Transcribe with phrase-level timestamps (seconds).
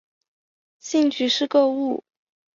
[0.79, 2.03] 兴趣是购物。